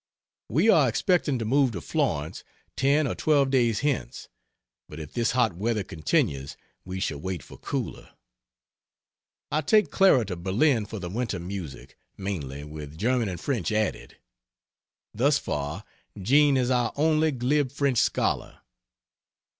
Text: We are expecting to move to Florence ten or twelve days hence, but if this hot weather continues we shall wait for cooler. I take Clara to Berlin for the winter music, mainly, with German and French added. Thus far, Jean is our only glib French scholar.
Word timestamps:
We 0.49 0.67
are 0.67 0.89
expecting 0.89 1.37
to 1.37 1.45
move 1.45 1.73
to 1.73 1.79
Florence 1.81 2.43
ten 2.75 3.05
or 3.05 3.13
twelve 3.13 3.51
days 3.51 3.81
hence, 3.81 4.29
but 4.89 4.99
if 4.99 5.13
this 5.13 5.33
hot 5.33 5.53
weather 5.55 5.83
continues 5.83 6.57
we 6.83 6.99
shall 6.99 7.19
wait 7.19 7.43
for 7.43 7.55
cooler. 7.59 8.09
I 9.51 9.61
take 9.61 9.91
Clara 9.91 10.25
to 10.25 10.35
Berlin 10.35 10.87
for 10.87 10.97
the 10.97 11.07
winter 11.07 11.39
music, 11.39 11.99
mainly, 12.17 12.63
with 12.63 12.97
German 12.97 13.29
and 13.29 13.39
French 13.39 13.71
added. 13.71 14.17
Thus 15.13 15.37
far, 15.37 15.83
Jean 16.19 16.57
is 16.57 16.71
our 16.71 16.93
only 16.95 17.31
glib 17.31 17.71
French 17.71 17.99
scholar. 17.99 18.61